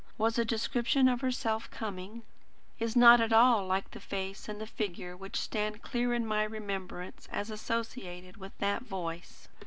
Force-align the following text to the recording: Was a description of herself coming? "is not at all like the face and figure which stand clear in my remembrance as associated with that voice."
Was 0.17 0.39
a 0.39 0.43
description 0.43 1.07
of 1.07 1.21
herself 1.21 1.69
coming? 1.69 2.23
"is 2.79 2.95
not 2.95 3.21
at 3.21 3.31
all 3.31 3.67
like 3.67 3.91
the 3.91 3.99
face 3.99 4.49
and 4.49 4.67
figure 4.67 5.15
which 5.15 5.39
stand 5.39 5.83
clear 5.83 6.11
in 6.15 6.25
my 6.25 6.41
remembrance 6.43 7.27
as 7.31 7.51
associated 7.51 8.35
with 8.37 8.57
that 8.57 8.81
voice." 8.81 9.47